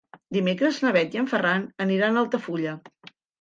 [0.35, 2.75] Dimecres na Bet i en Ferran aniran a Altafulla.